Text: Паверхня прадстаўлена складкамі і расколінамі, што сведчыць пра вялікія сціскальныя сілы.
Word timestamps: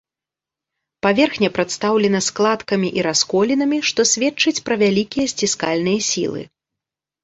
Паверхня 1.05 1.49
прадстаўлена 1.57 2.23
складкамі 2.29 2.89
і 3.01 3.05
расколінамі, 3.11 3.81
што 3.93 4.01
сведчыць 4.15 4.59
пра 4.69 4.83
вялікія 4.85 5.25
сціскальныя 5.37 5.99
сілы. 6.13 6.41